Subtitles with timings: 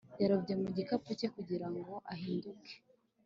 [0.21, 2.73] yarobye mu gikapu cye kugira ngo ahinduke